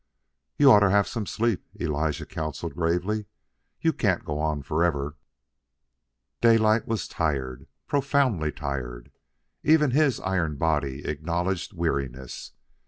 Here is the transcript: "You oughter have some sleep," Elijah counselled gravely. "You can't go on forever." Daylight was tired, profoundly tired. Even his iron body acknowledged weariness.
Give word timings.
"You 0.57 0.71
oughter 0.71 0.89
have 0.89 1.07
some 1.07 1.27
sleep," 1.27 1.63
Elijah 1.79 2.25
counselled 2.25 2.73
gravely. 2.73 3.27
"You 3.81 3.93
can't 3.93 4.25
go 4.25 4.39
on 4.39 4.63
forever." 4.63 5.15
Daylight 6.41 6.87
was 6.87 7.07
tired, 7.07 7.67
profoundly 7.85 8.51
tired. 8.51 9.11
Even 9.61 9.91
his 9.91 10.19
iron 10.21 10.55
body 10.55 11.05
acknowledged 11.05 11.73
weariness. 11.73 12.53